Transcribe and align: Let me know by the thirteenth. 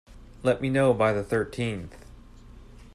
Let 0.41 0.63
me 0.63 0.69
know 0.71 0.95
by 0.95 1.13
the 1.13 1.21
thirteenth. 1.23 1.95